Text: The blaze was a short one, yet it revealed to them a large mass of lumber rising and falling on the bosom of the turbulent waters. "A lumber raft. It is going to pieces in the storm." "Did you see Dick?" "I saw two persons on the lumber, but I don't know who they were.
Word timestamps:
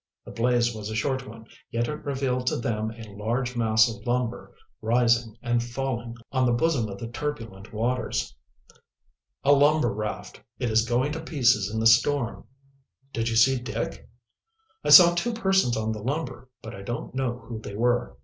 The 0.25 0.31
blaze 0.31 0.73
was 0.73 0.89
a 0.89 0.95
short 0.95 1.27
one, 1.27 1.45
yet 1.69 1.87
it 1.87 2.03
revealed 2.03 2.47
to 2.47 2.55
them 2.57 2.89
a 2.89 3.07
large 3.15 3.55
mass 3.55 3.87
of 3.87 4.03
lumber 4.07 4.51
rising 4.81 5.37
and 5.43 5.61
falling 5.63 6.15
on 6.31 6.47
the 6.47 6.51
bosom 6.51 6.89
of 6.89 6.97
the 6.97 7.07
turbulent 7.07 7.71
waters. 7.71 8.35
"A 9.43 9.51
lumber 9.51 9.93
raft. 9.93 10.41
It 10.57 10.71
is 10.71 10.89
going 10.89 11.11
to 11.11 11.19
pieces 11.19 11.69
in 11.71 11.79
the 11.79 11.85
storm." 11.85 12.45
"Did 13.13 13.29
you 13.29 13.35
see 13.35 13.59
Dick?" 13.59 14.09
"I 14.83 14.89
saw 14.89 15.13
two 15.13 15.35
persons 15.35 15.77
on 15.77 15.91
the 15.91 16.01
lumber, 16.01 16.49
but 16.63 16.73
I 16.73 16.81
don't 16.81 17.13
know 17.13 17.37
who 17.37 17.59
they 17.59 17.75
were. 17.75 18.17